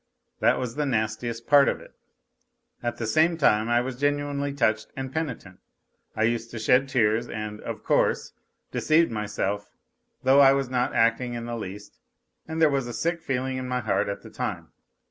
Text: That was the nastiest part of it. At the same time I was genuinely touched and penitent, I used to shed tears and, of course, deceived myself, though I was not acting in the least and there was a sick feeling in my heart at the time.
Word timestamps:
That 0.39 0.57
was 0.57 0.73
the 0.73 0.87
nastiest 0.87 1.45
part 1.45 1.69
of 1.69 1.79
it. 1.79 1.93
At 2.81 2.97
the 2.97 3.05
same 3.05 3.37
time 3.37 3.69
I 3.69 3.81
was 3.81 3.99
genuinely 3.99 4.51
touched 4.51 4.87
and 4.97 5.13
penitent, 5.13 5.59
I 6.15 6.23
used 6.23 6.49
to 6.49 6.57
shed 6.57 6.89
tears 6.89 7.29
and, 7.29 7.61
of 7.61 7.83
course, 7.83 8.33
deceived 8.71 9.11
myself, 9.11 9.69
though 10.23 10.39
I 10.39 10.53
was 10.53 10.71
not 10.71 10.95
acting 10.95 11.35
in 11.35 11.45
the 11.45 11.55
least 11.55 11.99
and 12.47 12.59
there 12.59 12.67
was 12.71 12.87
a 12.87 12.93
sick 12.93 13.21
feeling 13.21 13.57
in 13.57 13.67
my 13.67 13.81
heart 13.81 14.09
at 14.09 14.23
the 14.23 14.31
time. 14.31 14.69